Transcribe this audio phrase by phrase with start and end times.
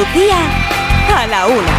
[0.00, 1.72] A la una.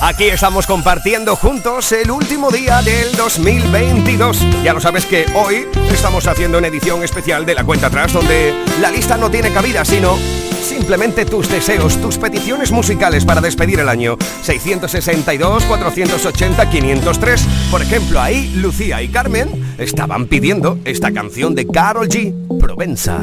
[0.00, 4.62] Aquí estamos compartiendo juntos el último día del 2022.
[4.62, 8.54] Ya lo sabes que hoy estamos haciendo una edición especial de la cuenta atrás donde
[8.80, 10.16] la lista no tiene cabida, sino
[10.62, 14.16] simplemente tus deseos, tus peticiones musicales para despedir el año.
[14.42, 17.46] 662, 480, 503.
[17.70, 22.34] Por ejemplo, ahí Lucía y Carmen estaban pidiendo esta canción de Carol G.
[22.58, 23.18] Provenza.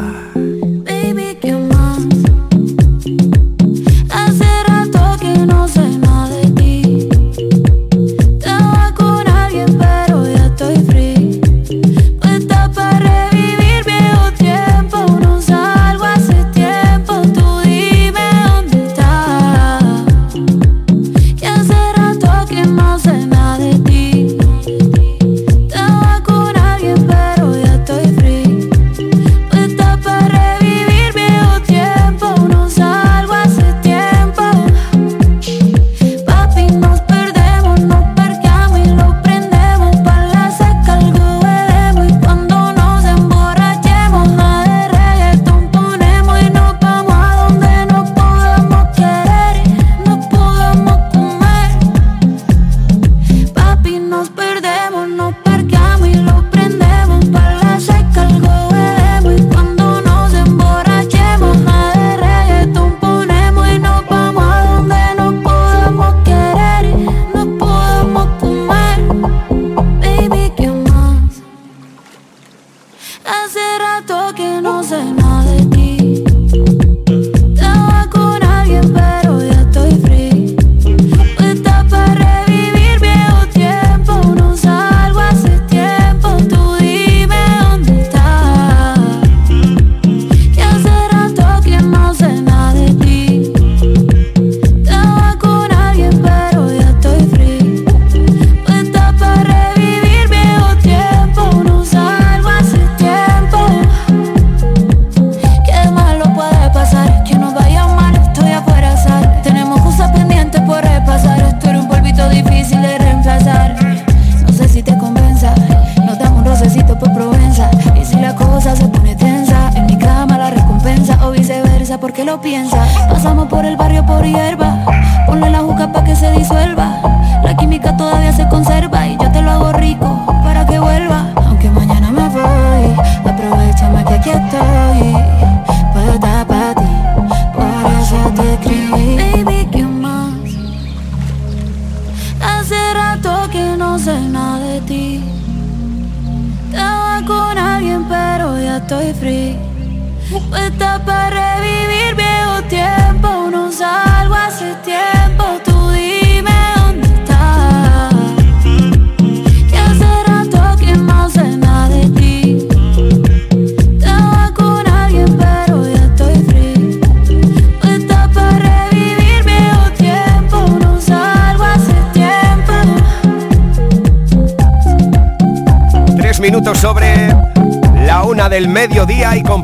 [74.90, 75.15] Del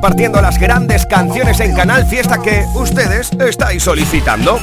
[0.02, 4.58] compartiendo las grandes canciones en Canal Fiesta que ustedes estáis solicitando.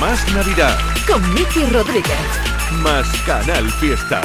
[0.00, 0.78] Más Navidad.
[1.06, 2.16] Con Miki Rodríguez.
[2.80, 4.22] Más Canal Fiesta.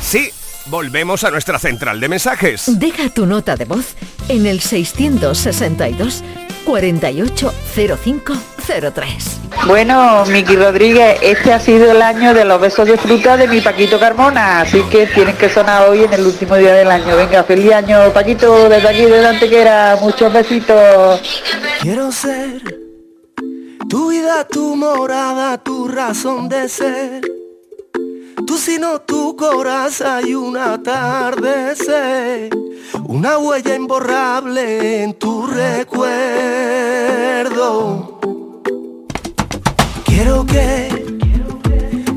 [0.00, 0.30] Sí,
[0.64, 2.78] volvemos a nuestra central de mensajes.
[2.78, 3.94] Deja tu nota de voz
[4.28, 6.24] en el 662
[6.64, 9.41] 480503.
[9.66, 13.60] Bueno, Miki Rodríguez, este ha sido el año de los besos de fruta de mi
[13.60, 17.16] Paquito Carmona, así que tienen que sonar hoy en el último día del año.
[17.16, 19.96] Venga, feliz año, Paquito, desde aquí, delante que era.
[20.00, 21.20] Muchos besitos.
[21.80, 22.60] Quiero ser
[23.88, 27.20] tu vida, tu morada, tu razón de ser.
[28.46, 32.50] Tú sino tu corazón y un atardecer.
[33.04, 36.02] Una huella imborrable en tu recuerdo
[40.22, 40.86] Quiero que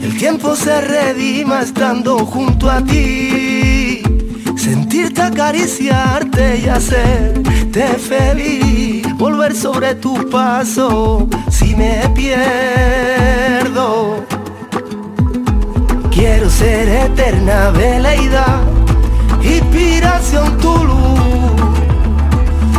[0.04, 4.04] el tiempo se redima estando junto a ti.
[4.56, 9.12] Sentirte acariciarte y hacerte feliz.
[9.16, 14.24] Volver sobre tu paso si me pierdo.
[16.12, 18.62] Quiero ser eterna veleidad,
[19.42, 21.62] inspiración tu luz.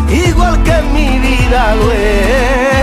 [0.08, 2.75] Igual que en mi vida lo tú.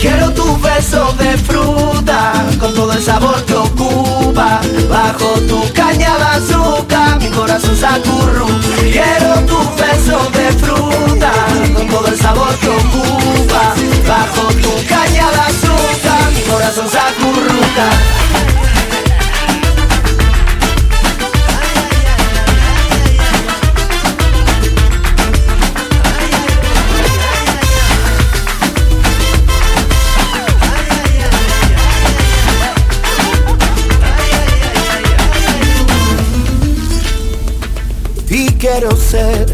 [0.00, 4.60] Quiero tu beso de fruta con todo el sabor que ocupa.
[4.88, 7.86] Bajo tu caña de azúcar, mi corazón se
[8.92, 11.32] Quiero tu beso de fruta,
[11.74, 13.74] con todo el sabor que ocupa.
[14.06, 16.98] Bajo tu caña de azúcar, mi corazón se
[38.58, 39.46] quiero ser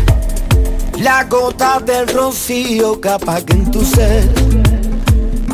[0.98, 4.24] la gota del rocío que apague en tu ser.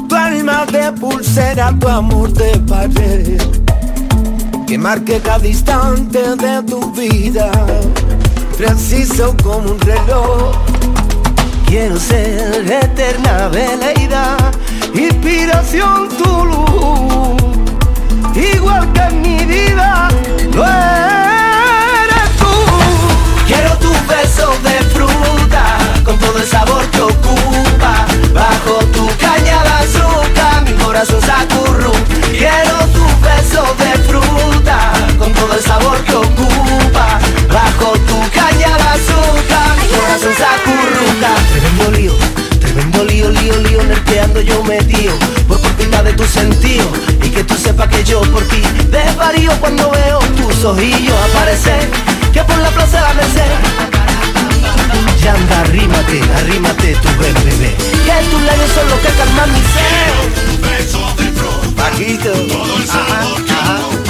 [0.08, 3.40] Tu alma de pulsera, tu amor de pared,
[4.66, 7.50] que marque cada instante de tu vida,
[8.56, 10.54] preciso como un reloj.
[11.66, 14.38] Quiero ser eterna veleidad,
[14.94, 17.42] inspiración tu luz,
[18.54, 20.08] igual que en mi vida
[20.52, 21.19] lo es.
[24.10, 28.06] Beso de fruta, con todo el sabor que ocupa.
[28.34, 31.30] Bajo tu caña de azúcar, mi corazón se
[32.36, 37.20] Quiero tu beso de fruta, con todo el sabor que ocupa.
[37.52, 40.50] Bajo tu caña de azúcar, mi corazón se.
[41.52, 42.14] Tremendo lío,
[42.58, 45.14] tremendo lío, lío, lío, en el que ando yo metido.
[45.46, 46.90] Por culpa de tu sentido,
[47.22, 51.88] y que tú sepas que yo por ti desvarío cuando veo tus ojillos aparecer
[52.32, 53.50] que por la plaza la Merced.
[55.22, 57.76] Ya anda, arrímate, arrímate tu ven, bebé.
[57.76, 60.40] Que tus labios son los que calman mi sed.
[61.18, 62.32] De Paquito.
[62.32, 64.09] todo el sabor que bajo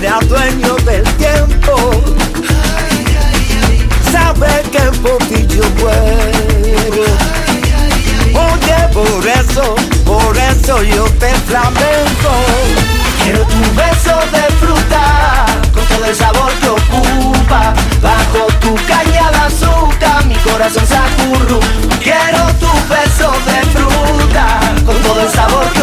[0.00, 1.76] Fuera dueño del tiempo,
[4.10, 5.62] sabe que por ti yo.
[8.32, 9.74] Oye, por eso,
[10.06, 12.32] por eso yo te flamenco.
[13.22, 15.44] Quiero tu beso de fruta,
[15.74, 17.74] con todo el sabor que ocupa.
[18.00, 21.60] Bajo tu caña de azúcar, mi corazón se acurru.
[22.02, 25.79] Quiero tu beso de fruta, con todo el sabor que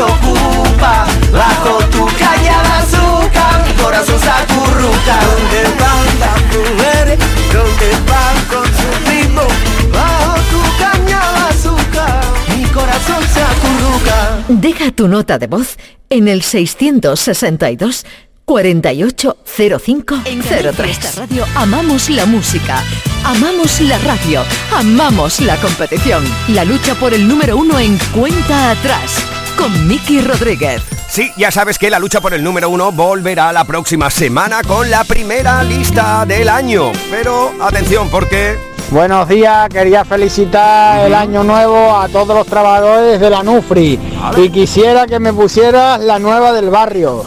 [5.07, 7.17] ¿Dónde van las mujeres?
[7.53, 9.45] ¿Dónde van con su ritmo?
[9.93, 12.21] Bajo tu caña de azúcar,
[12.57, 14.17] mi corazón se acurruca.
[14.49, 15.77] Deja tu nota de voz
[16.09, 18.05] en el 662
[18.45, 20.33] 480503.
[20.33, 22.83] En Fiesta Radio amamos la música,
[23.23, 24.43] amamos la radio,
[24.73, 26.23] amamos la competición.
[26.49, 29.23] La lucha por el número uno en cuenta atrás
[29.57, 30.81] con Miki Rodríguez.
[31.09, 34.89] Sí, ya sabes que la lucha por el número uno volverá la próxima semana con
[34.89, 36.91] la primera lista del año.
[37.09, 38.57] Pero atención porque
[38.89, 43.99] Buenos días, quería felicitar el año nuevo a todos los trabajadores de la Nufri
[44.37, 47.25] y quisiera que me pusieras la nueva del barrio.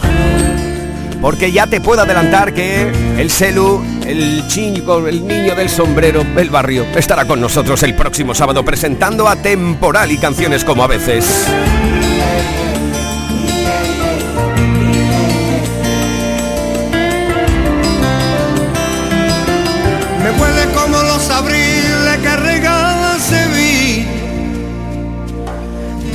[1.20, 6.48] Porque ya te puedo adelantar que el Celu, el chico, el niño del sombrero, el
[6.48, 11.46] barrio, estará con nosotros el próximo sábado presentando a Temporal y canciones como a veces.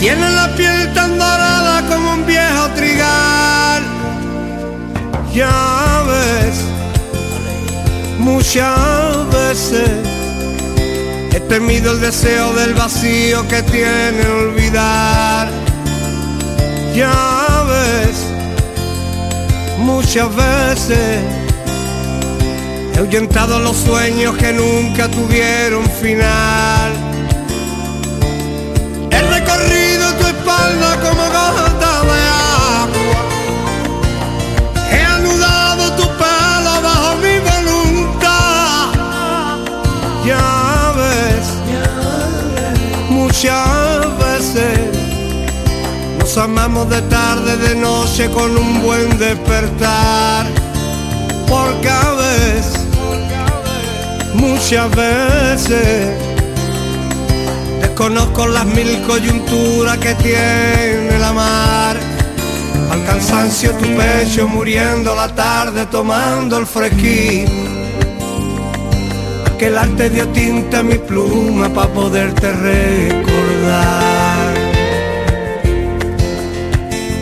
[0.06, 3.82] Tiene la piel tan dorada como un viejo trigal.
[5.34, 6.58] Ya ves,
[8.20, 9.90] muchas veces
[11.34, 15.50] he temido el deseo del vacío que tiene olvidar.
[16.96, 18.28] Ya ves,
[19.80, 21.24] muchas veces
[22.94, 26.85] he ahuyentado los sueños que nunca tuvieron final.
[43.46, 44.80] Muchas veces
[46.18, 50.48] nos amamos de tarde, de noche con un buen despertar.
[51.48, 52.80] Porque a veces,
[54.34, 56.26] muchas veces
[57.82, 61.98] Desconozco las mil coyunturas que tiene la mar.
[62.92, 67.65] Al cansancio tu pecho muriendo la tarde tomando el fresquín.
[69.60, 73.86] Que el arte dio tinta a mi pluma para poderte recordar.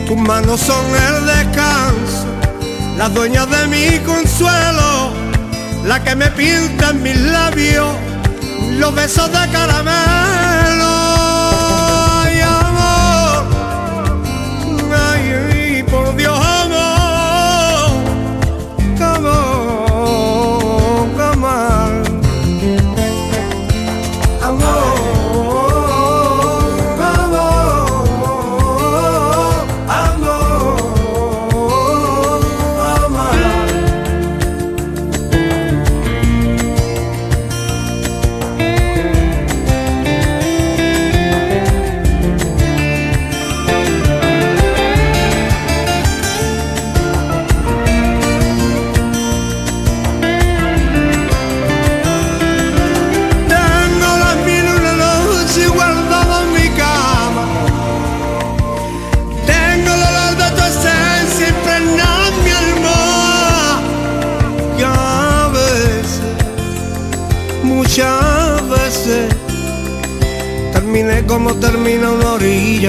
[0.08, 2.26] Tus manos son el descanso,
[2.96, 5.12] las dueñas de mi consuelo,
[5.84, 7.94] la que me pinta en mis labios
[8.78, 10.93] los besos de caramelo.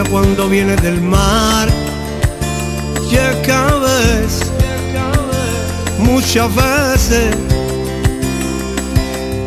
[0.03, 1.69] Cuando viene del mar.
[3.09, 4.51] Y es que a veces,
[5.99, 7.35] muchas veces,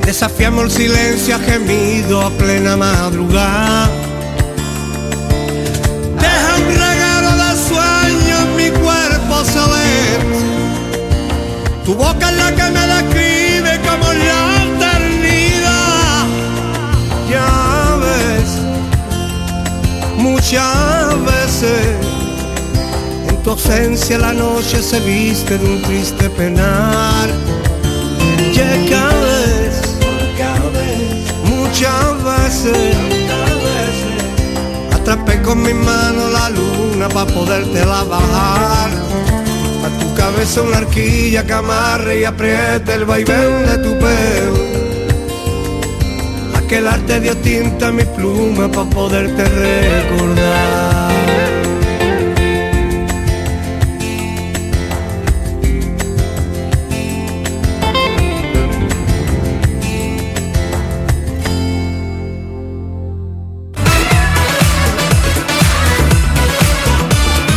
[0.09, 3.91] Desafiamos el silencio a gemido a plena madrugada.
[6.19, 10.21] Deja un regalo de sueño mi cuerpo saber.
[11.85, 12.28] Tu boca
[20.49, 21.87] muchas veces
[23.29, 27.29] en tu ausencia la noche se viste de un triste penar.
[28.51, 29.83] Y cada vez,
[31.45, 32.97] muchas veces,
[34.95, 38.91] atrapé con mi mano la luna para poderte la bajar.
[39.85, 44.79] A tu cabeza una arquilla que amarre y apriete el vaivén de tu pelo.
[46.57, 51.09] Aquel arte dio tinta a mi pluma para poderte recordar.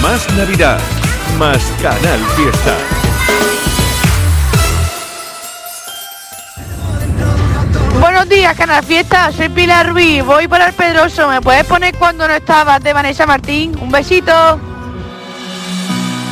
[0.01, 0.79] Más Navidad,
[1.39, 3.00] más Canal Fiesta.
[8.31, 9.31] Días, Canal Fiesta.
[9.33, 10.23] Soy Pilar Ruiz.
[10.23, 11.27] Voy para el Pedroso.
[11.27, 13.77] ¿Me puedes poner cuando no estabas de Vanessa Martín?
[13.81, 14.31] Un besito.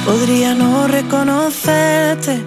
[0.05, 2.41] Podría no reconocerte.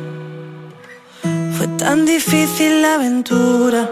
[1.59, 3.90] Fue tan difícil la aventura.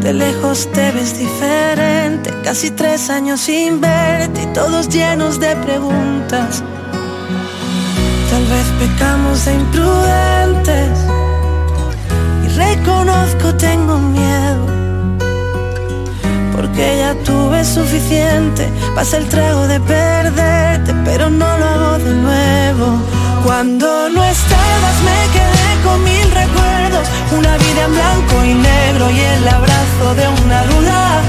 [0.00, 6.62] De lejos te ves diferente, casi tres años sin verte y todos llenos de preguntas.
[8.30, 11.13] Tal vez pecamos de imprudentes
[12.56, 14.66] reconozco tengo miedo.
[16.54, 22.86] Porque ya tuve suficiente, pasa el trago de perderte, pero no lo hago de nuevo.
[23.44, 27.06] Cuando no estabas me quedé con mil recuerdos,
[27.36, 31.22] una vida en blanco y negro y el abrazo de una duda.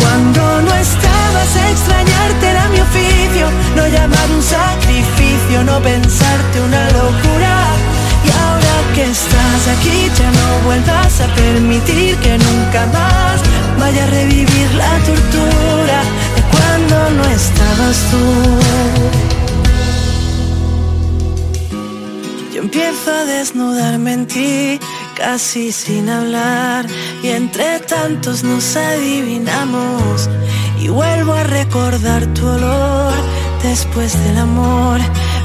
[0.00, 3.46] Cuando no estabas extrañarte era mi oficio,
[3.76, 7.79] no llamar un sacrificio, no pensarte una locura.
[8.94, 13.40] Que estás aquí ya no vuelvas a permitir que nunca más
[13.78, 16.02] vaya a revivir la tortura
[16.34, 18.24] de cuando no estabas tú.
[22.52, 24.80] Yo empiezo a desnudarme en ti,
[25.14, 26.84] casi sin hablar,
[27.22, 30.28] y entre tantos nos adivinamos.
[30.80, 33.14] Y vuelvo a recordar tu olor
[33.62, 34.98] después del amor.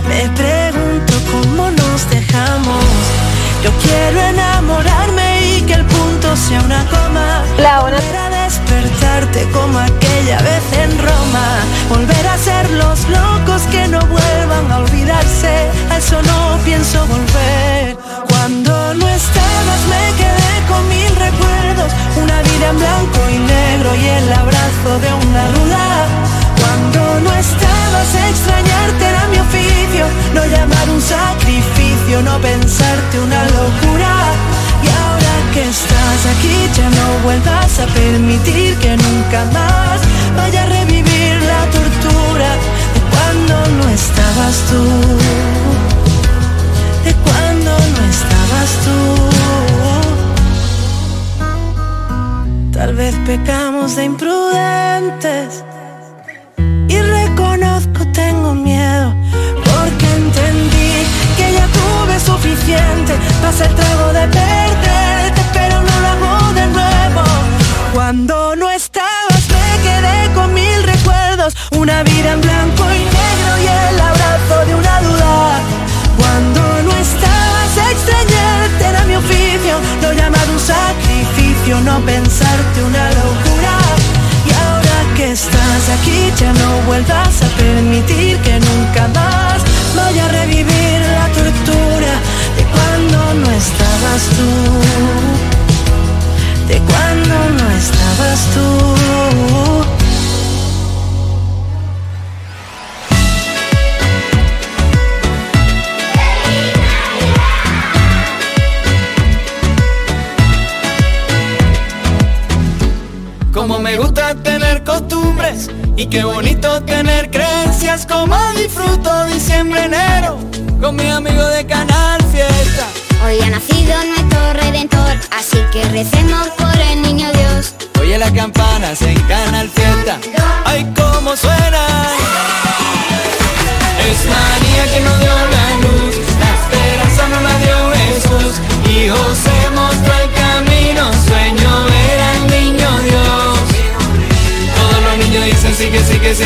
[0.09, 3.24] Me pregunto cómo nos dejamos.
[3.65, 7.43] Yo quiero enamorarme y que el punto sea una coma.
[7.57, 11.47] La hora- Volver a despertarte como aquella vez en Roma.
[11.89, 15.53] Volver a ser los locos que no vuelvan a olvidarse.
[15.89, 17.97] A eso no pienso volver.
[18.29, 21.89] Cuando no estabas me quedé con mil recuerdos.
[22.21, 25.85] Una vida en blanco y negro y el abrazo de una duda.
[26.61, 30.05] Cuando no estabas extrañarte era mi oficio.
[30.35, 31.44] No llamar un sacrificio,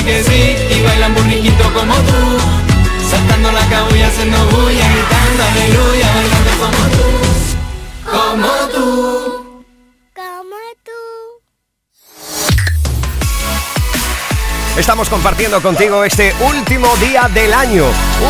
[0.10, 2.38] que sí y bailan burriquito como tú,
[3.10, 7.08] saltando la cabulla, haciendo bulla, gritando aleluya, bailando como tú,
[8.12, 9.66] como tú.
[14.78, 17.84] Estamos compartiendo contigo este último día del año.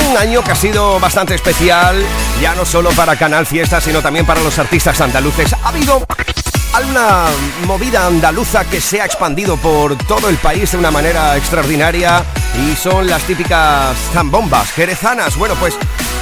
[0.10, 2.04] Un año que ha sido bastante especial,
[2.42, 5.54] ya no solo para Canal Fiesta, sino también para los artistas andaluces.
[5.54, 6.04] Ha habido
[6.74, 7.26] alguna
[7.66, 12.24] movida andaluza que se ha expandido por todo el país de una manera extraordinaria
[12.56, 15.38] y son las típicas zambombas jerezanas.
[15.38, 15.76] Bueno, pues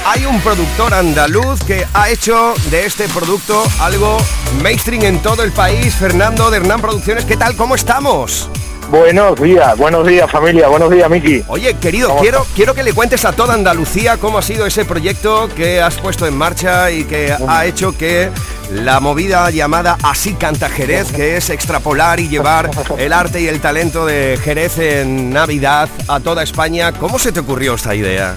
[0.06, 4.18] hay un productor andaluz que ha hecho de este producto algo
[4.62, 5.94] mainstream en todo el país.
[5.94, 7.56] Fernando de Hernán Producciones, ¿qué tal?
[7.56, 8.48] ¿Cómo estamos?
[8.90, 11.42] Buenos días, buenos días familia, buenos días Miki.
[11.48, 15.50] Oye, querido, quiero, quiero que le cuentes a toda Andalucía cómo ha sido ese proyecto
[15.54, 18.30] que has puesto en marcha y que ha hecho que
[18.70, 23.60] la movida llamada Así canta Jerez, que es extrapolar y llevar el arte y el
[23.60, 26.92] talento de Jerez en Navidad a toda España.
[26.92, 28.36] ¿Cómo se te ocurrió esta idea?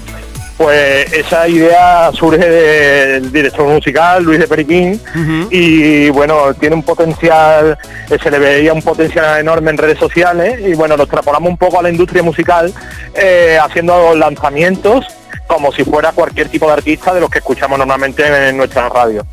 [0.62, 5.02] Pues esa idea surge del director musical Luis de Periquín
[5.50, 10.76] y bueno, tiene un potencial, se le veía un potencial enorme en redes sociales y
[10.76, 12.71] bueno, lo extrapolamos un poco a la industria musical
[13.15, 15.08] eh, haciendo lanzamientos
[15.47, 19.26] como si fuera cualquier tipo de artista de los que escuchamos normalmente en nuestra radio.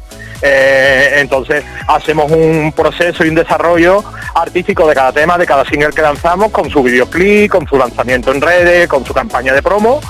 [0.42, 5.90] Eh, entonces hacemos un proceso y un desarrollo artístico de cada tema, de cada single
[5.90, 10.00] que lanzamos, con su videoclip, con su lanzamiento en redes, con su campaña de promo.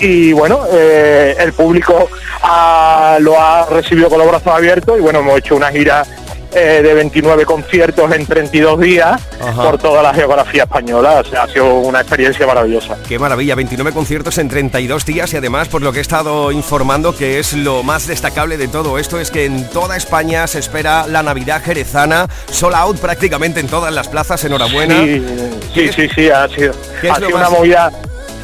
[0.00, 2.08] Y bueno, eh, el público
[2.42, 6.04] ha- lo ha recibido con los brazos abiertos y bueno, hemos hecho una gira
[6.56, 9.62] eh, de 29 conciertos en 32 días Ajá.
[9.62, 11.20] por toda la geografía española.
[11.20, 12.96] O sea, ha sido una experiencia maravillosa.
[13.06, 17.14] Qué maravilla, 29 conciertos en 32 días y además por lo que he estado informando
[17.14, 21.06] que es lo más destacable de todo esto es que en toda España se espera
[21.06, 25.02] la Navidad jerezana, sold out prácticamente en todas las plazas, enhorabuena.
[25.04, 25.22] Sí,
[25.74, 26.72] sí, sí, sí, ha sido,
[27.10, 27.92] ha sido una movida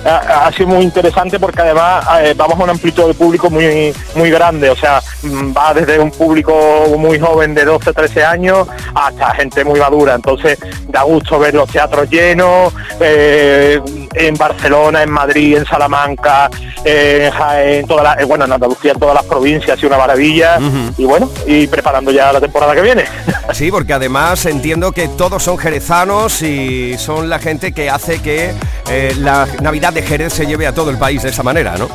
[0.05, 4.31] ha, sido muy interesante porque además eh, vamos a un amplitud de público muy muy
[4.31, 6.53] grande, o sea, mm, va desde un público
[6.99, 11.69] muy joven de 12, 13 años hasta gente muy madura, entonces da gusto ver los
[11.71, 13.81] teatros llenos, eh,
[14.15, 16.51] en Barcelona, en Madrid, en Salamanca,
[16.85, 20.59] en Jaén, toda la- eh, bueno, en Andalucía, en todas las provincias, sido una maravilla,
[20.99, 23.05] y bueno, y preparando ya la temporada que viene.
[23.53, 28.53] Sí, porque además entiendo que todos son jerezanos y son la gente que hace que
[28.89, 31.89] eh, la Navidad de Jerez se lleve a todo el país de esa manera, ¿no?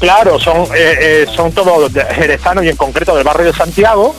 [0.00, 4.14] Claro, son eh, eh, son todos jerezanos y en concreto del barrio de Santiago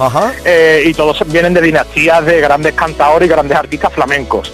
[0.46, 4.52] eh, y todos vienen de dinastías de grandes cantadores y grandes artistas flamencos.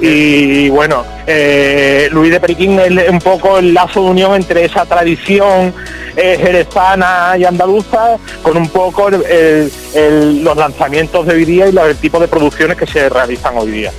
[0.00, 4.84] Y bueno, eh, Luis de Periquín es un poco el lazo de unión entre esa
[4.84, 5.72] tradición
[6.16, 11.66] eh, jerezana y andaluza con un poco el- el- el- los lanzamientos de hoy día
[11.68, 13.92] y los, el tipo de producciones que se realizan hoy día.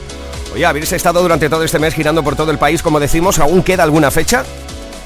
[0.54, 3.62] Oye, habéis estado durante todo este mes girando por todo el país, como decimos, ¿aún
[3.64, 4.44] queda alguna fecha?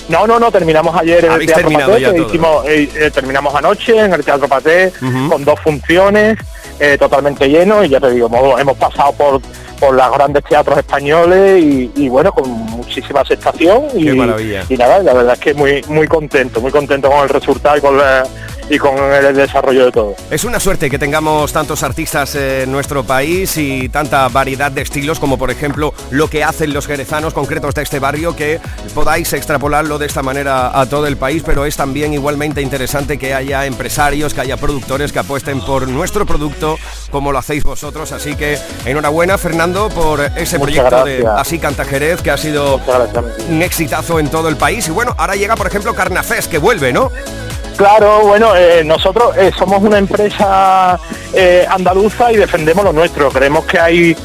[0.08, 3.56] No, no, no, terminamos ayer en el Teatro Paté, que todo, hicimos, eh, eh, terminamos
[3.56, 4.92] anoche en el Teatro Paté
[5.30, 6.38] con dos funciones
[6.80, 9.42] eh, totalmente lleno y ya te digo, hemos, hemos pasado por
[9.82, 14.64] por los grandes teatros españoles y, y, bueno, con muchísima aceptación y, Qué maravilla.
[14.70, 17.82] y nada, la verdad es que muy muy contento, muy contento con el resultado y
[17.82, 18.24] con, la-
[18.72, 20.16] y con el desarrollo de todo.
[20.30, 25.20] Es una suerte que tengamos tantos artistas en nuestro país y tanta variedad de estilos
[25.20, 28.62] como por ejemplo lo que hacen los jerezanos concretos de este barrio que
[28.96, 33.34] podáis extrapolarlo de esta manera a todo el país, pero es también igualmente interesante que
[33.34, 36.78] haya empresarios, que haya productores que apuesten por nuestro producto
[37.12, 41.28] como lo hacéis vosotros, así que enhorabuena Fernando por ese Muchas proyecto de.
[41.28, 42.80] Así Canta Jerez que ha sido
[43.50, 46.94] un exitazo en todo el país y bueno, ahora llega por ejemplo Carnafest que vuelve,
[46.94, 47.12] ¿no?
[47.82, 51.00] Claro, bueno, eh, nosotros eh, somos una empresa
[51.34, 53.30] eh, andaluza y defendemos lo nuestro.
[53.32, 54.16] Creemos que hay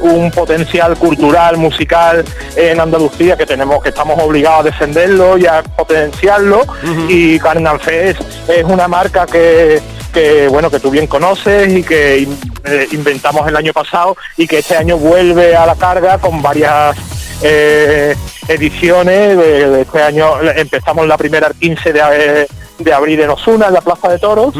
[0.00, 2.24] un potencial cultural, musical
[2.56, 6.62] en Andalucía que tenemos, que estamos obligados a defenderlo y a potenciarlo.
[7.08, 9.80] Y Carnal Fest es una marca que,
[10.12, 14.48] que, bueno que tú bien conoces y que in- eh, inventamos el año pasado y
[14.48, 16.96] que este año vuelve a la carga con varias
[17.40, 18.16] eh,
[18.48, 19.36] ediciones.
[19.36, 22.48] De, de este año empezamos la primera el 15 de,
[22.80, 24.54] de abril en Osuna, en la Plaza de Toros,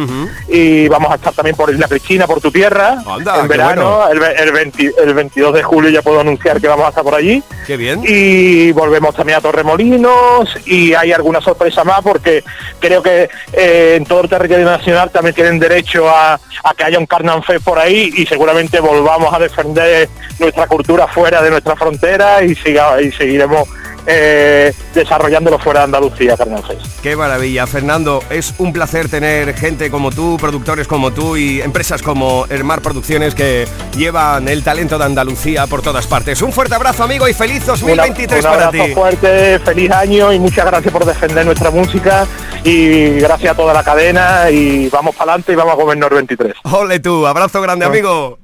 [0.48, 4.26] y vamos a estar también por Isla Cristina, por tu tierra, Anda, en verano, bueno.
[4.26, 7.14] el, el 20 el 22 de julio ya puedo anunciar que vamos a estar por
[7.14, 7.42] allí.
[7.66, 8.02] Qué bien.
[8.06, 12.44] Y volvemos también a Torremolinos y hay alguna sorpresa más porque
[12.78, 16.98] creo que eh, en todo el territorio nacional también tienen derecho a, a que haya
[16.98, 21.76] un Carnan Fest por ahí y seguramente volvamos a defender nuestra cultura fuera de nuestra
[21.76, 23.68] frontera y, siga, y seguiremos
[24.06, 27.00] eh, desarrollándolo fuera de Andalucía, Fest.
[27.02, 28.22] Qué maravilla, Fernando.
[28.30, 33.34] Es un placer tener gente como tú, productores como tú y empresas como Hermar Producciones
[33.34, 36.42] que llevan el talento de Andalucía por todas partes.
[36.42, 38.94] Un fuerte abrazo, amigo, y feliz 2023 un para ti.
[38.94, 42.26] fuerte, feliz año y muchas gracias por defender nuestra música
[42.64, 46.54] y gracias a toda la cadena y vamos para adelante y vamos a comernos 23.
[46.72, 48.38] Ole tú, abrazo grande, amigo.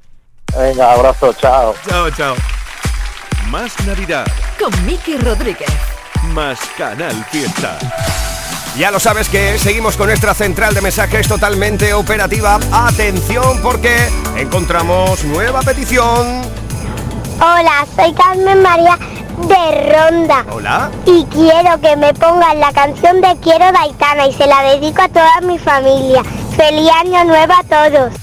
[0.57, 1.75] Venga, abrazo, chao.
[1.87, 2.35] Chao, chao.
[3.49, 4.25] Más Navidad,
[4.59, 5.69] Con Miki Rodríguez.
[6.33, 7.77] más Canal Fiesta.
[8.77, 12.59] Ya lo sabes que seguimos con nuestra central de mensajes totalmente operativa.
[12.71, 16.41] Atención porque encontramos nueva petición.
[17.39, 18.97] Hola, soy Carmen María
[19.47, 20.89] de Ronda Hola.
[21.05, 25.01] y quiero que me pongan la canción de Quiero de Aitana y se la dedico
[25.01, 26.23] a toda mi familia.
[26.55, 28.13] Feliz año nuevo a todos.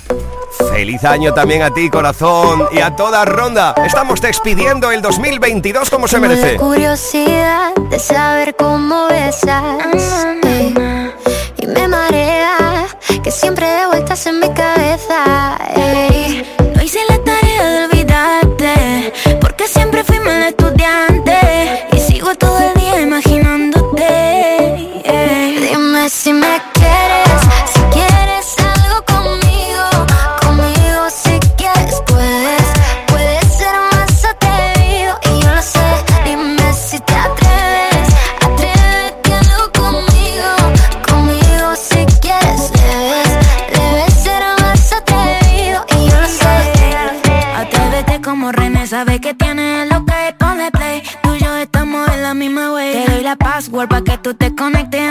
[0.58, 3.74] Feliz año también a ti, corazón, y a toda ronda.
[3.84, 6.56] Estamos despidiendo el 2022 como se Tengo la merece.
[6.56, 9.62] curiosidad de saber cómo besas
[10.44, 10.74] ey,
[11.58, 12.86] Y me marea
[13.22, 16.44] que siempre de vueltas en mi cabeza ey.
[16.76, 20.03] No hice la tarea de olvidarte Porque siempre
[53.74, 55.03] password para que tú te conectes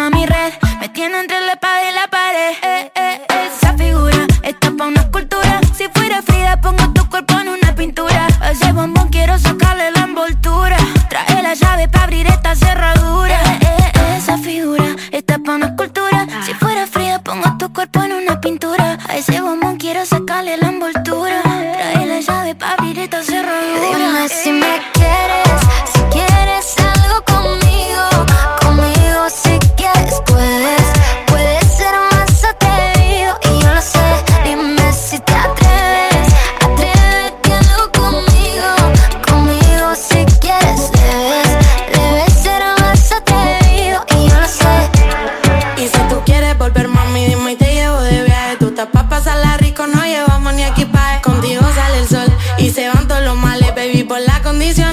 [54.05, 54.92] por la condición.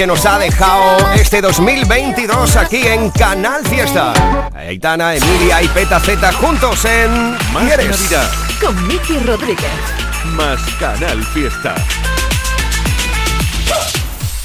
[0.00, 4.14] Que nos ha dejado este 2022 aquí en Canal Fiesta.
[4.54, 8.00] Aitana, Emilia y Peta Z juntos en Más ¿Quieres?
[8.00, 8.30] Navidad,
[8.62, 9.68] Con Miki Rodríguez.
[10.24, 11.74] más Canal Fiesta.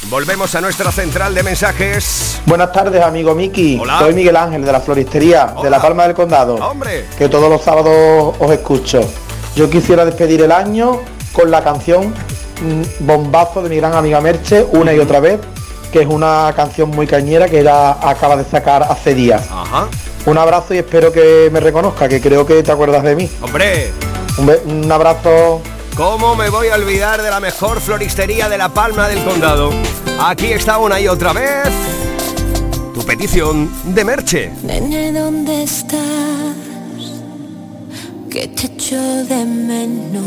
[0.09, 2.41] Volvemos a nuestra central de mensajes.
[2.45, 3.79] Buenas tardes, amigo Miki.
[3.79, 3.99] Hola.
[3.99, 6.55] Soy Miguel Ángel de la Floristería de La Palma del Condado.
[6.55, 7.05] Hombre.
[7.17, 9.09] Que todos los sábados os escucho.
[9.55, 10.99] Yo quisiera despedir el año
[11.31, 12.13] con la canción
[12.99, 15.39] Bombazo de mi gran amiga Merche, una y otra vez,
[15.91, 19.43] que es una canción muy cañera que ella acaba de sacar hace días.
[19.51, 19.87] Ajá.
[20.25, 23.29] Un abrazo y espero que me reconozca, que creo que te acuerdas de mí.
[23.41, 23.91] Hombre,
[24.37, 25.61] Un, un abrazo.
[25.95, 29.71] ¿cómo me voy a olvidar de la mejor floristería de la Palma del Condado?
[30.19, 31.69] Aquí está una y otra vez.
[32.93, 34.51] Tu petición de Merche.
[34.63, 35.99] Nene, ¿dónde estás?
[38.29, 40.23] Que te echo de menos.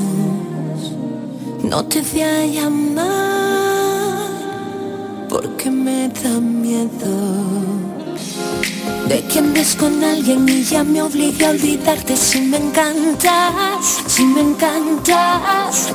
[1.69, 3.05] No te voy a llamar
[5.29, 7.13] porque me da miedo.
[9.07, 14.25] De que andes con alguien y ya me obligue a olvidarte si me encantas, si
[14.25, 15.93] me encantas.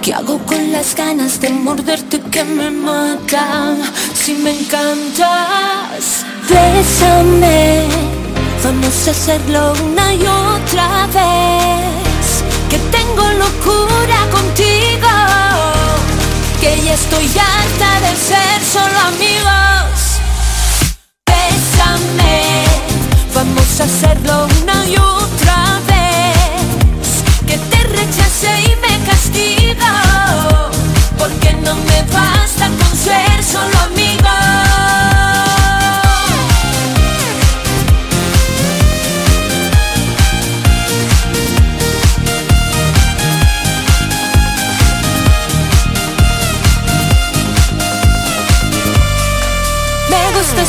[0.00, 3.82] ¿Qué hago con las ganas de morderte que me matan?
[4.14, 7.88] Si me encantas, bésame.
[8.62, 12.44] Vamos a hacerlo una y otra vez.
[12.70, 14.65] Que tengo locura contigo.
[16.66, 20.18] Que ya estoy harta de ser solo amigos.
[21.24, 22.64] Bésame,
[23.32, 27.22] vamos a hacerlo una y otra vez.
[27.46, 29.86] Que te rechace y me castigo.
[31.16, 34.05] Porque no me basta con ser solo amigos.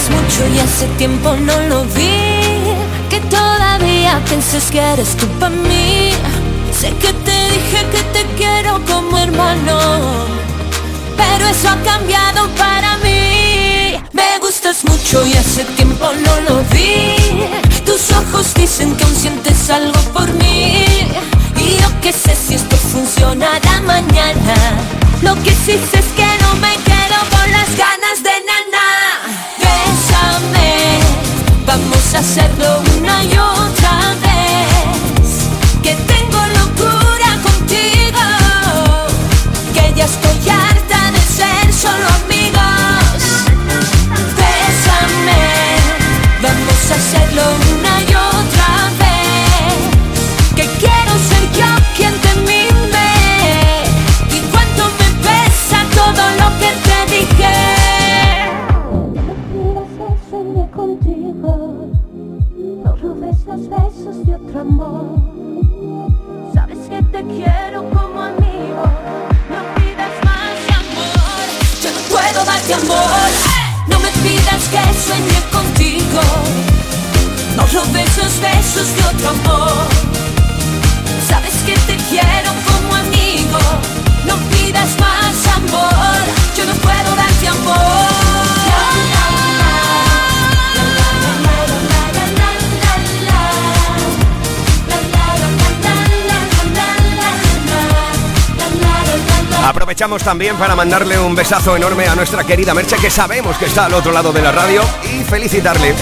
[0.10, 2.48] Mucho y hace tiempo no lo vi.
[3.10, 6.12] Que todavía pienses que eres tú para mí.
[6.72, 9.78] Sé que te dije que te quiero como hermano.
[11.18, 13.98] Pero eso ha cambiado para mí.
[14.14, 17.16] Me gustas mucho y hace tiempo no lo vi.
[17.86, 20.86] Tus ojos dicen que aún sientes algo por mí.
[21.58, 24.56] Y yo que sé si esto funcionará mañana.
[25.22, 28.67] Lo que sí sé es que no me quedo con las ganas de nana.
[32.18, 33.47] Hacerlo una y otra
[77.78, 79.88] No robes los besos de otro amor.
[81.30, 83.60] Sabes que te quiero como amigo,
[84.26, 86.18] no pidas más amor.
[86.58, 88.08] Yo no puedo darte amor.
[99.68, 103.86] Aprovechamos también para mandarle un besazo enorme a nuestra querida Merche, que sabemos que está
[103.86, 105.94] al otro lado de la radio, y felicitarle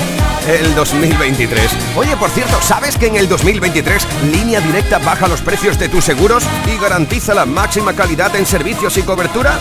[0.48, 1.72] el 2023.
[1.96, 6.04] Oye, por cierto, ¿sabes que en el 2023 Línea Directa baja los precios de tus
[6.04, 9.60] seguros y garantiza la máxima calidad en servicios y cobertura?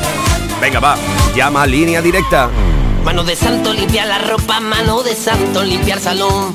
[0.60, 0.96] Venga, va,
[1.34, 2.50] llama a Línea Directa.
[3.04, 6.54] Mano de santo limpia la ropa, mano de santo limpiar salón,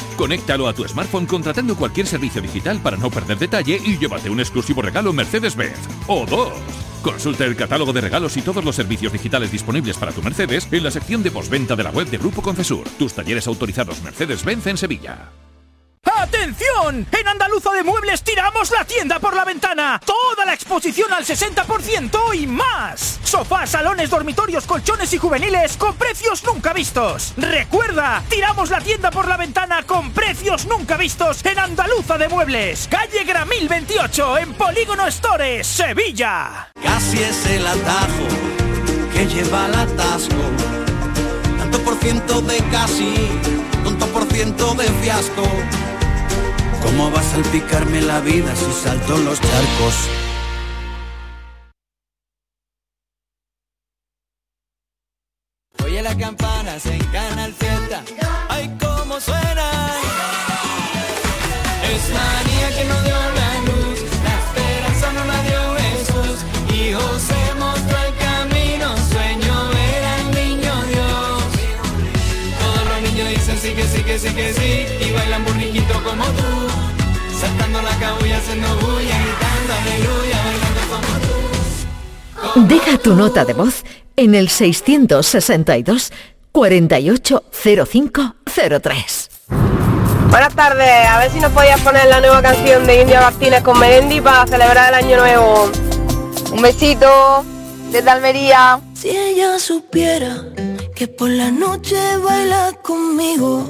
[0.17, 4.39] Conéctalo a tu smartphone contratando cualquier servicio digital para no perder detalle y llévate un
[4.39, 5.79] exclusivo regalo Mercedes-Benz.
[6.07, 6.53] O dos.
[7.01, 10.83] Consulta el catálogo de regalos y todos los servicios digitales disponibles para tu Mercedes en
[10.83, 12.87] la sección de postventa de la web de Grupo Concesur.
[12.99, 15.29] Tus talleres autorizados Mercedes-Benz en Sevilla.
[16.21, 17.07] ¡Atención!
[17.11, 19.99] En Andaluza de Muebles tiramos la tienda por la ventana.
[20.05, 23.19] Toda la exposición al 60% y más.
[23.23, 27.33] Sofás, salones, dormitorios, colchones y juveniles con precios nunca vistos.
[27.37, 32.87] Recuerda, tiramos la tienda por la ventana con precios nunca vistos en Andaluza de Muebles.
[32.87, 36.69] Calle Gramil 28 en Polígono Stores, Sevilla.
[36.83, 38.27] Casi es el atajo
[39.11, 40.35] que lleva al atasco.
[41.57, 43.15] Tanto por ciento de casi,
[43.83, 45.43] tanto por ciento de fiasco.
[46.81, 49.95] ¿Cómo va a salpicarme la vida si salto los charcos?
[55.85, 58.03] Oye las campanas en Canal Fiesta.
[58.49, 59.67] Ay, cómo suena.
[61.93, 63.40] Es María que nos dio
[74.11, 74.85] que sí que sí que sí.
[75.05, 76.67] Y bailan burriquito como tú.
[77.39, 81.33] Saltando la cabulla, haciendo bulla, gritando aleluya, bailando como tú.
[82.67, 83.85] Deja tu nota de voz
[84.17, 86.11] en el 662
[86.51, 89.29] 480503.
[90.29, 93.79] Buenas tardes, a ver si nos podías poner la nueva canción de India Martínez con
[93.79, 95.69] Melendi para celebrar el año nuevo.
[96.51, 97.43] Un besito
[97.91, 98.79] desde Almería.
[98.93, 100.43] Si ella supiera
[101.01, 103.67] que por la noche baila conmigo.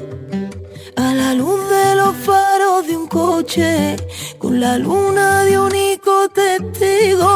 [0.98, 3.96] A la luz de los faros de un coche
[4.38, 7.30] con la luna de único testigo.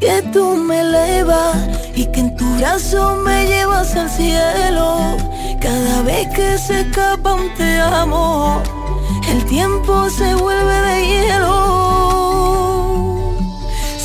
[0.00, 1.56] Que tú me elevas
[1.94, 5.16] y que en tu brazo me llevas al cielo.
[5.60, 8.60] Cada vez que se escapa un te amo
[9.30, 12.17] el tiempo se vuelve de hielo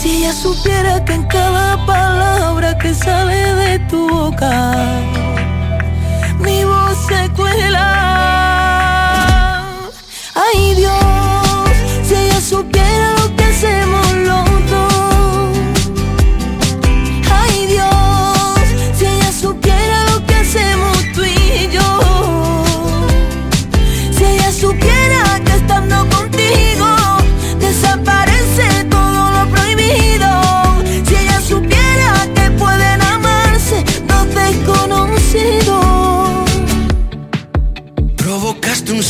[0.04, 4.76] si ella supiera que en cada palabra que sale de tu boca
[6.40, 7.88] mi voz se cuela.
[10.36, 11.72] Ay Dios,
[12.06, 13.13] si ella supiera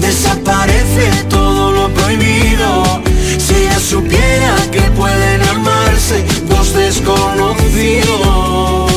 [0.00, 3.02] desaparece todo lo prohibido.
[3.38, 8.91] Si ella supiera que pueden amarse dos desconocidos.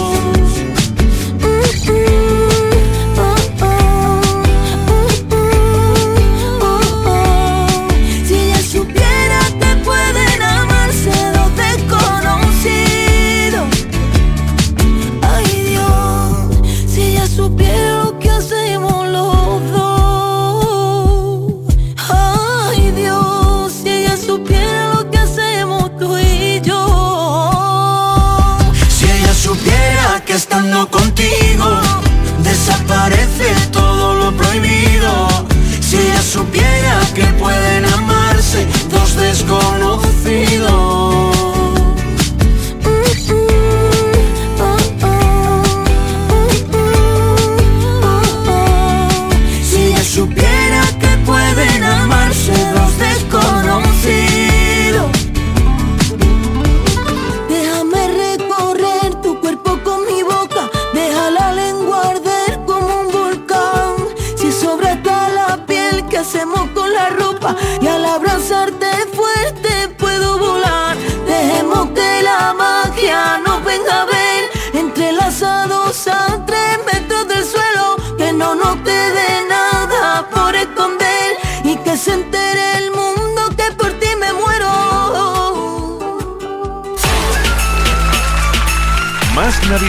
[30.90, 31.80] Contigo
[32.44, 35.28] desaparece todo lo prohibido.
[35.82, 38.68] Si ella supiera que pueden amarse
[39.16, 40.16] desconocido.
[40.24, 41.05] Si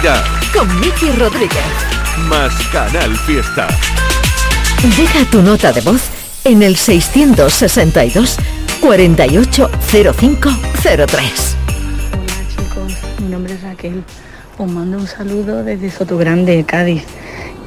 [0.06, 1.64] Navidad, Con Miki Rodríguez.
[2.28, 3.66] más Canal Fiesta.
[4.96, 6.02] Deja tu nota de voz
[6.44, 8.36] en el 662
[8.80, 11.56] 480503.
[13.20, 14.04] Mi nombre es Raquel.
[14.58, 17.02] Os mando un saludo desde Sotogrande, Cádiz.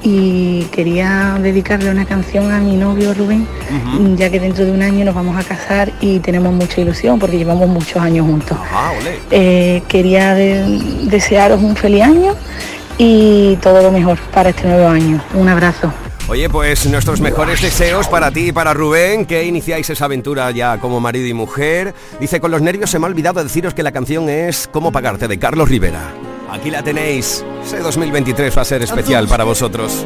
[0.01, 3.45] Y quería dedicarle una canción a mi novio Rubén,
[4.15, 7.37] ya que dentro de un año nos vamos a casar y tenemos mucha ilusión porque
[7.37, 8.57] llevamos muchos años juntos.
[8.71, 8.91] Ah.
[9.31, 10.65] Eh, quería de-
[11.03, 12.35] desearos un feliz año
[12.97, 15.21] y todo lo mejor para este nuevo año.
[15.33, 15.91] Un abrazo.
[16.27, 20.77] Oye, pues nuestros mejores deseos para ti y para Rubén, que iniciáis esa aventura ya
[20.77, 21.95] como marido y mujer.
[22.19, 25.27] Dice, con los nervios se me ha olvidado deciros que la canción es Cómo pagarte,
[25.27, 26.11] de Carlos Rivera.
[26.51, 27.43] Aquí la tenéis.
[27.65, 30.05] Ese 2023 va a ser especial para vosotros.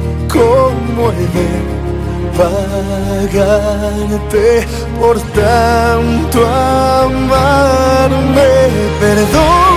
[0.33, 1.71] ¿Cómo he
[2.37, 4.47] pagarte
[4.97, 8.49] por tanto amarme?
[9.01, 9.73] Perdón,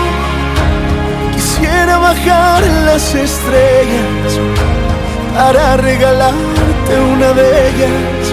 [1.35, 4.39] quisiera bajar las estrellas
[5.35, 8.33] para regalarte una de ellas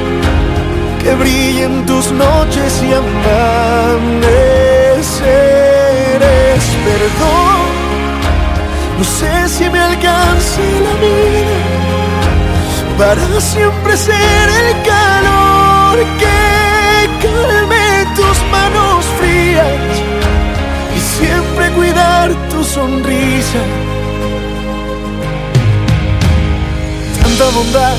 [1.01, 4.61] que brillen tus noches y amaneceres.
[6.85, 7.61] Perdón,
[8.99, 11.60] no sé si me alcance la vida
[13.01, 19.91] para siempre ser el calor que calme tus manos frías
[20.95, 23.61] y siempre cuidar tu sonrisa.
[27.23, 27.97] Tanta bondad,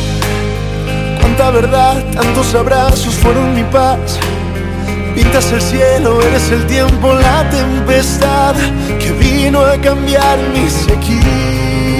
[1.20, 4.20] cuánta verdad, tantos abrazos fueron mi paz.
[5.16, 8.54] Pintas el cielo, eres el tiempo, la tempestad
[9.00, 11.91] que vino a cambiar mi sequía.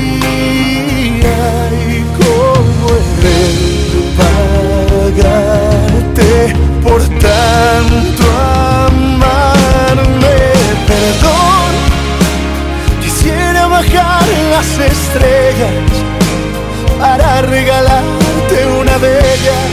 [2.83, 3.39] De
[5.13, 6.31] pagarte
[6.83, 8.23] por tanto
[8.87, 10.37] amarme.
[10.87, 11.71] Perdón,
[13.01, 15.91] quisiera bajar las estrellas
[16.99, 19.69] para regalarte una de ellas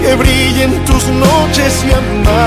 [0.00, 2.46] que brillen tus noches y amaneceres.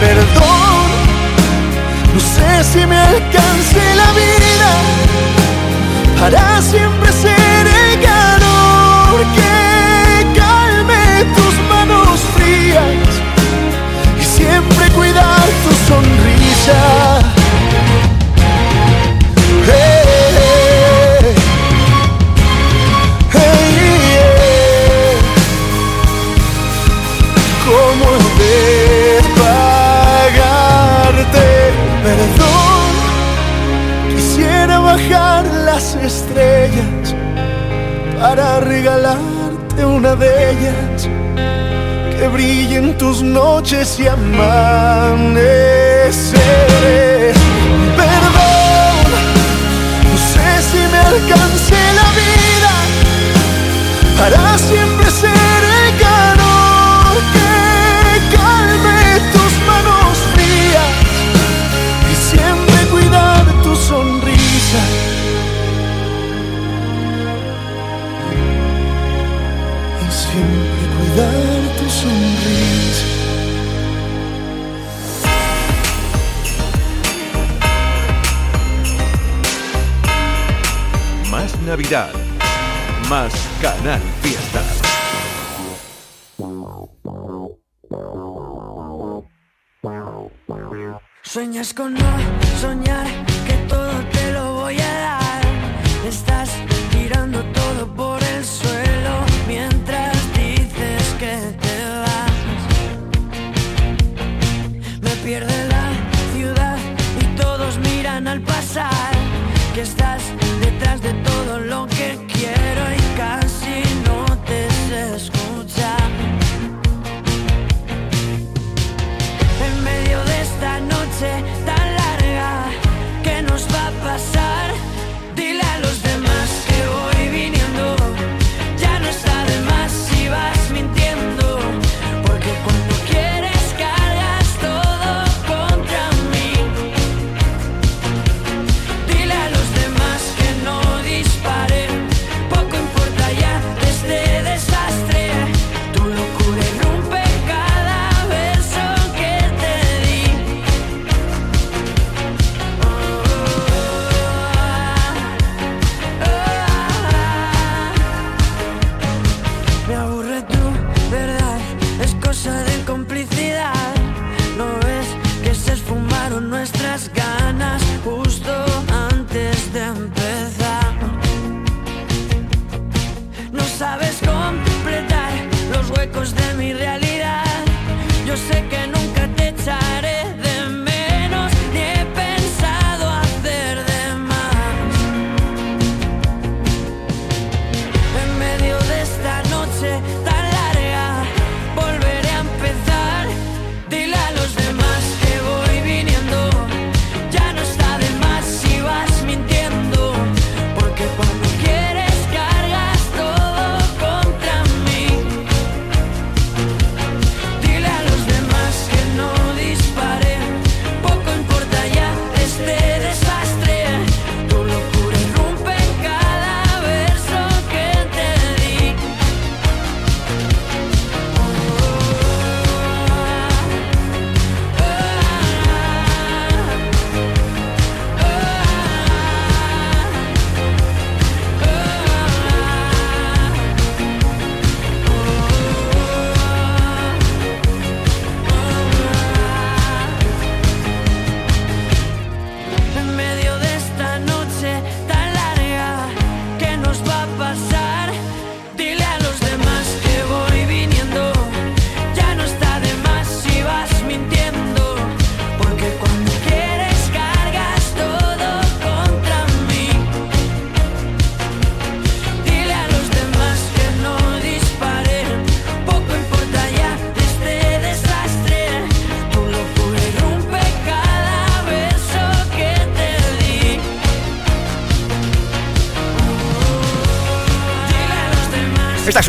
[0.00, 0.86] Perdón,
[2.14, 5.09] no sé si me alcance la vida
[6.20, 13.08] para siempre ser el calor que calme tus manos frías
[14.20, 16.99] y siempre cuidar tu sonrisa.
[43.00, 45.69] Tus noches y amaneceres.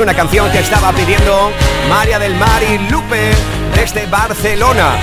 [0.01, 1.51] una canción que estaba pidiendo
[1.87, 3.31] María del Mar y Lupe
[3.75, 4.95] desde Barcelona.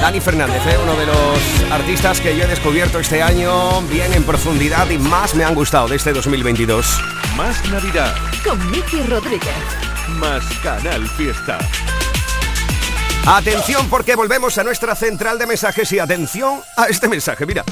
[0.00, 0.76] Dani Fernández, ¿eh?
[0.82, 5.34] uno de los artistas que yo he descubierto este año bien en profundidad y más
[5.34, 7.00] me han gustado de este 2022.
[7.36, 8.14] Más Navidad.
[8.42, 9.54] Con Miki Rodríguez.
[10.18, 11.58] Más Canal Fiesta.
[13.26, 17.64] Atención porque volvemos a nuestra central de mensajes y atención a este mensaje, mira.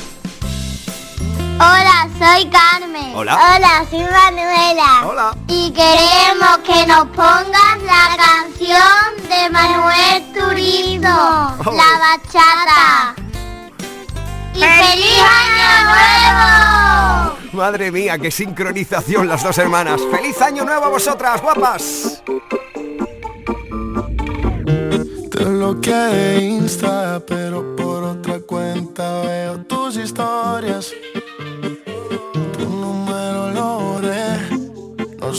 [1.65, 3.15] Hola, soy Carmen.
[3.15, 3.37] Hola.
[3.37, 5.07] Hola, soy Manuela.
[5.07, 5.37] Hola.
[5.47, 11.09] Y queremos que nos pongas la canción de Manuel Turizo,
[11.65, 11.73] oh.
[11.73, 13.15] la bachata.
[14.55, 17.39] ¡Y feliz año nuevo!
[17.53, 20.01] Madre mía, qué sincronización las dos hermanas.
[20.11, 22.25] ¡Feliz año nuevo a vosotras, guapas!
[25.31, 30.93] Te bloqueé Insta, pero por otra cuenta veo tus historias.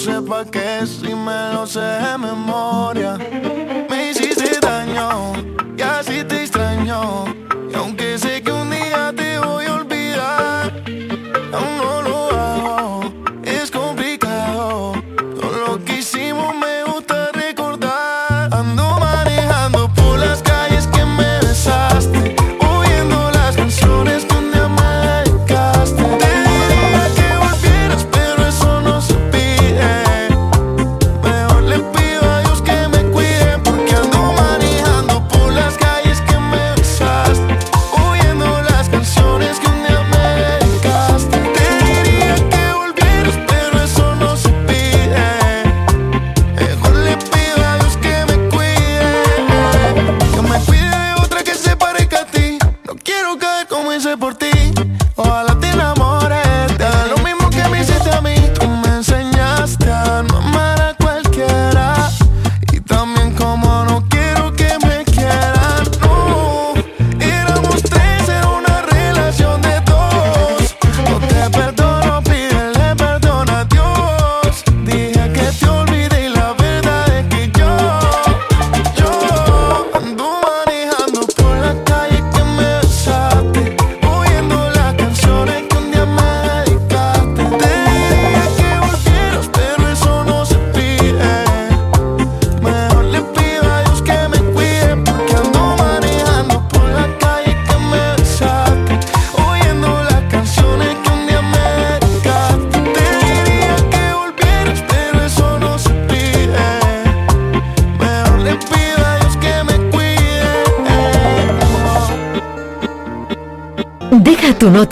[0.03, 3.17] sé pa' qué si me lo sé de memoria.
[3.89, 5.31] Me hiciste daño
[5.77, 7.23] y así te extraño.
[7.71, 8.62] Y aunque sé que un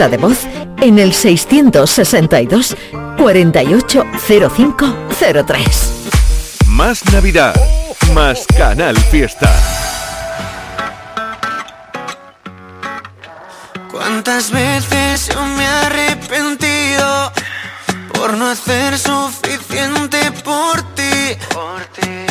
[0.09, 0.39] de voz
[0.81, 2.75] en el 662
[3.17, 5.93] 480503.
[6.67, 7.55] Más Navidad,
[8.13, 9.49] más Canal Fiesta.
[13.91, 17.31] ¿Cuántas veces yo me he arrepentido
[18.13, 21.37] por no hacer suficiente por ti?
[21.53, 22.30] Por ti.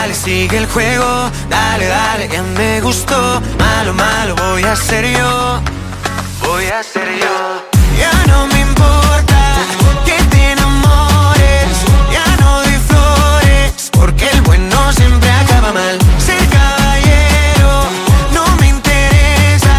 [0.00, 3.42] Dale, sigue el juego, dale, dale, ya me gustó.
[3.58, 5.60] Malo, malo, voy a ser yo,
[6.42, 7.66] voy a ser yo.
[7.98, 9.40] Ya no me importa
[10.06, 11.68] que te enamores,
[12.10, 15.98] ya no doy flores, porque el bueno siempre acaba mal.
[16.18, 17.70] Ser caballero
[18.32, 19.76] no me interesa,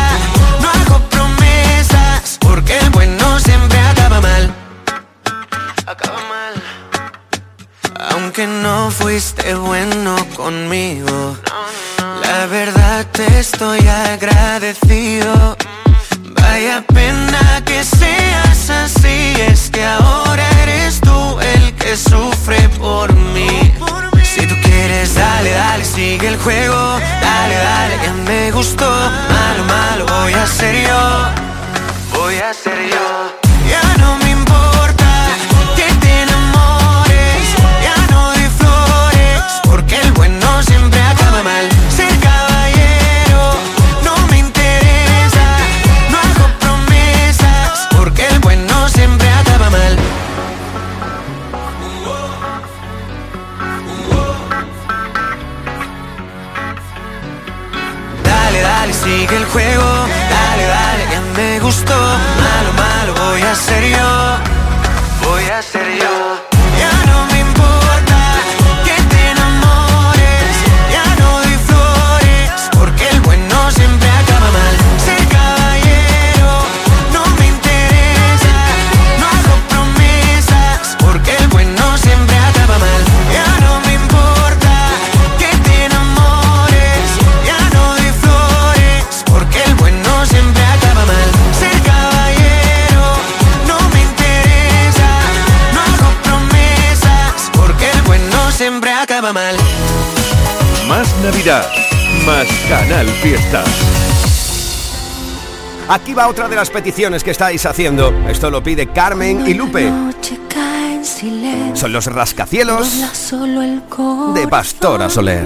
[0.62, 4.54] no hago promesas, porque el bueno siempre acaba mal.
[5.88, 6.54] Acaba mal,
[8.12, 9.91] aunque no fuiste bueno
[10.42, 11.38] conmigo.
[12.00, 15.56] La verdad te estoy agradecido.
[103.22, 103.68] fiestas.
[105.88, 108.12] Aquí va otra de las peticiones que estáis haciendo.
[108.28, 109.92] Esto lo pide Carmen y Lupe.
[111.74, 113.04] Son los rascacielos
[114.34, 115.46] de Pastora Soler.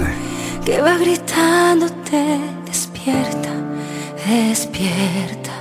[0.64, 3.50] Que va gritándote, despierta,
[4.26, 5.52] despierta.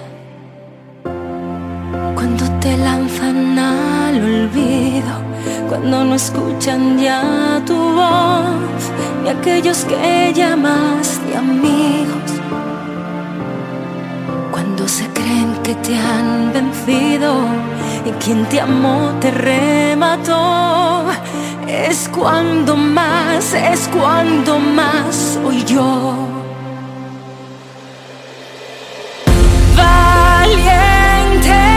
[2.13, 5.34] Cuando te lanzan al olvido
[5.69, 8.91] cuando no escuchan ya tu voz,
[9.23, 12.31] ni aquellos que llamaste amigos,
[14.51, 17.33] cuando se creen que te han vencido
[18.05, 21.05] y quien te amó te remató.
[21.67, 26.13] Es cuando más, es cuando más soy yo.
[29.75, 31.74] Valiente.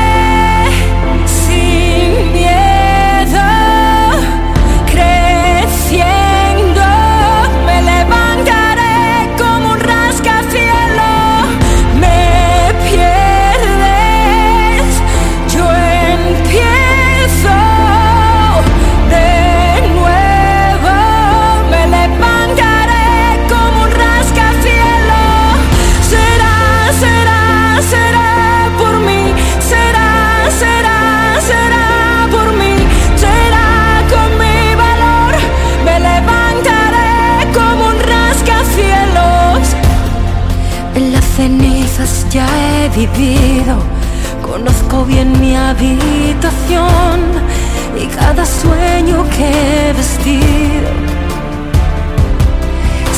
[38.64, 39.68] cielos.
[40.94, 43.76] En las cenizas ya he vivido,
[44.42, 47.20] conozco bien mi habitación
[47.96, 50.90] y cada sueño que he vestido.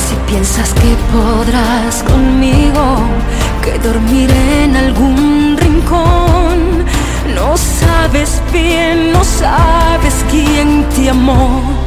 [0.02, 2.98] Si piensas que podrás conmigo,
[3.62, 6.84] que dormiré en algún rincón,
[7.34, 11.79] no sabes bien, no sabes quién te amó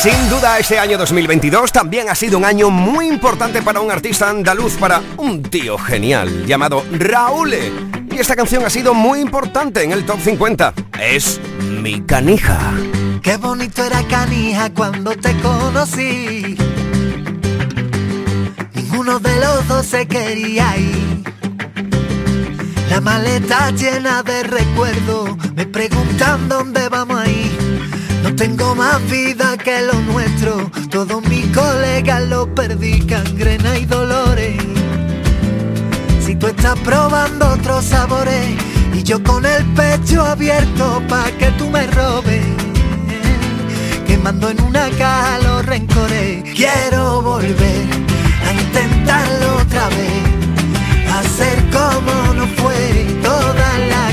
[0.00, 4.30] Sin duda este año 2022 también ha sido un año muy importante para un artista
[4.30, 7.52] andaluz, para un tío genial llamado Raúl.
[8.10, 10.72] Y esta canción ha sido muy importante en el top 50.
[10.98, 11.38] Es
[11.82, 12.58] Mi Canija.
[13.22, 16.56] Qué bonito era Canija cuando te conocí.
[18.72, 21.24] Ninguno de los dos se quería ir.
[22.88, 27.79] La maleta llena de recuerdos, me preguntan dónde vamos a ir.
[28.22, 34.56] No tengo más vida que lo nuestro, todos mis colegas lo perdí, cangrena y dolores.
[36.24, 38.56] Si tú estás probando otros sabores
[38.94, 42.44] y yo con el pecho abierto pa' que tú me robes
[44.20, 46.42] quemando en una caja los rencores.
[46.54, 47.86] Quiero volver
[48.46, 50.22] a intentarlo otra vez,
[51.18, 54.12] hacer como no fue, todas las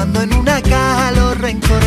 [0.00, 1.79] quemando en una caja los rencores,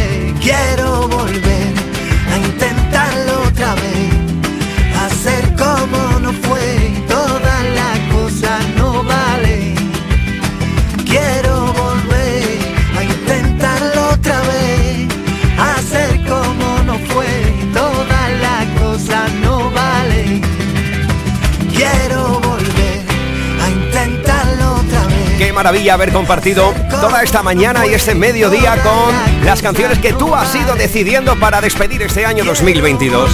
[25.93, 30.73] Haber compartido toda esta mañana y este mediodía con las canciones que tú has ido
[30.73, 33.29] decidiendo para despedir este año 2022.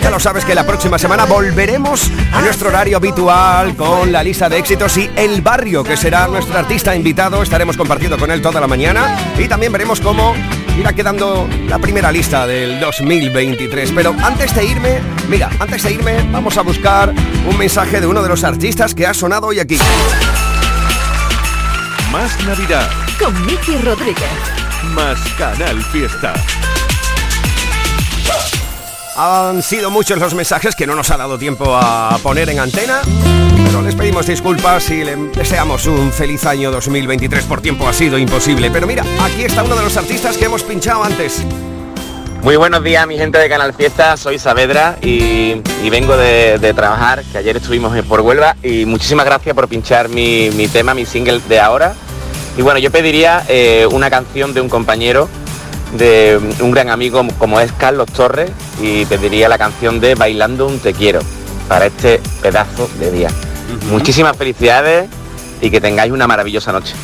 [0.00, 4.48] Ya lo sabes que la próxima semana volveremos a nuestro horario habitual con la lista
[4.48, 7.42] de éxitos y El Barrio, que será nuestro artista invitado.
[7.42, 10.34] Estaremos compartiendo con él toda la mañana y también veremos cómo
[10.78, 13.92] irá quedando la primera lista del 2023.
[13.94, 17.12] Pero antes de irme, mira, antes de irme vamos a buscar
[17.46, 19.78] un mensaje de uno de los artistas que ha sonado hoy aquí.
[22.12, 22.88] Más Navidad,
[23.18, 24.30] Con Miki Rodríguez.
[24.94, 26.34] más Canal Fiesta.
[29.16, 33.00] Han sido muchos los mensajes que no nos ha dado tiempo a poner en antena,
[33.64, 37.44] pero les pedimos disculpas y le deseamos un feliz año 2023.
[37.44, 40.62] Por tiempo ha sido imposible, pero mira, aquí está uno de los artistas que hemos
[40.62, 41.42] pinchado antes.
[42.42, 46.74] Muy buenos días mi gente de Canal Fiesta, soy Saavedra y, y vengo de, de
[46.74, 51.04] trabajar, que ayer estuvimos por Huelva y muchísimas gracias por pinchar mi, mi tema, mi
[51.04, 51.94] single de ahora.
[52.56, 55.28] Y bueno, yo pediría eh, una canción de un compañero,
[55.96, 60.78] de un gran amigo como es Carlos Torres y pediría la canción de Bailando un
[60.78, 61.20] Te Quiero
[61.68, 63.28] para este pedazo de día.
[63.90, 65.08] Muchísimas felicidades
[65.60, 66.94] y que tengáis una maravillosa noche.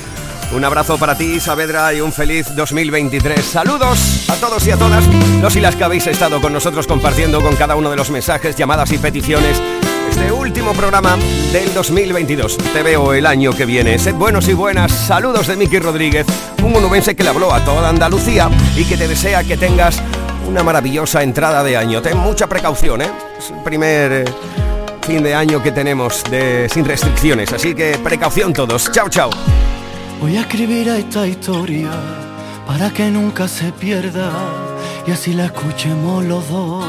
[0.55, 3.43] Un abrazo para ti, Saavedra, y un feliz 2023.
[3.43, 5.03] Saludos a todos y a todas
[5.41, 8.55] los y las que habéis estado con nosotros compartiendo con cada uno de los mensajes,
[8.55, 9.63] llamadas y peticiones.
[10.11, 11.17] Este último programa
[11.53, 12.59] del 2022.
[12.59, 13.99] Te veo el año que viene.
[13.99, 14.93] Sed buenos y buenas.
[14.93, 16.27] Saludos de Miki Rodríguez,
[16.63, 20.03] un onubense que le habló a toda Andalucía y que te desea que tengas
[20.47, 22.03] una maravillosa entrada de año.
[22.03, 23.11] Ten mucha precaución, ¿eh?
[23.39, 24.25] Es el primer eh,
[25.07, 28.91] fin de año que tenemos de, sin restricciones, así que precaución todos.
[28.93, 29.31] Chao, chao.
[30.23, 31.91] Voy a escribir esta historia
[32.65, 34.31] para que nunca se pierda
[35.05, 36.85] y así la escuchemos los dos.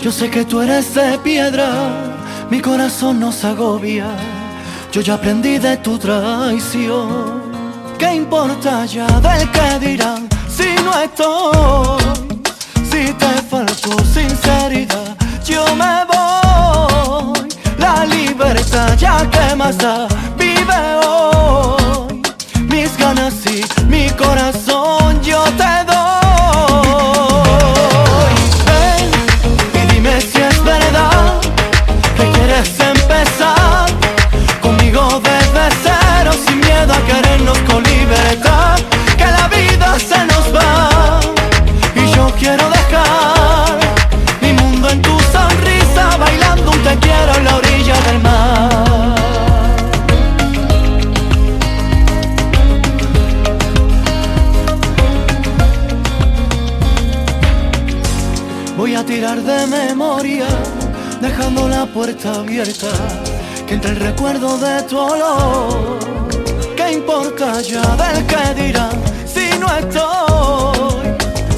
[0.00, 1.68] Yo sé que tú eres de piedra,
[2.50, 4.08] mi corazón no se agobia.
[4.90, 7.42] Yo ya aprendí de tu traición.
[7.96, 12.02] ¿Qué importa ya del que dirán si no estoy?
[12.90, 16.45] Si te faltó sinceridad, yo me voy.
[17.78, 22.22] La libertad ya que más da, vive hoy.
[22.68, 25.96] Mis ganas y mi corazón yo te doy.
[29.74, 31.40] Y dime si es verdad
[32.16, 33.86] que quieres empezar
[34.60, 38.35] conmigo desde cero sin miedo a querernos con libertad.
[61.76, 62.88] una puerta abierta
[63.66, 65.98] que entre el recuerdo de tu olor.
[66.74, 71.06] ¿Qué importa ya del que dirán si no estoy?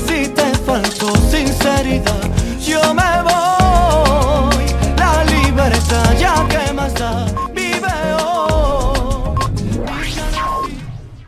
[0.09, 2.23] Si te faltó sinceridad,
[2.61, 4.67] yo me voy.
[4.97, 7.48] La libertad ya que más da.